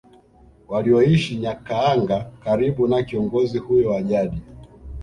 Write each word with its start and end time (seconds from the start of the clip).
Walioishi 0.67 1.35
Nyakahanga 1.35 2.31
karibu 2.43 2.87
na 2.87 3.03
kiongozi 3.03 3.57
huyo 3.57 3.89
wa 3.91 4.01
jadi 4.03 4.41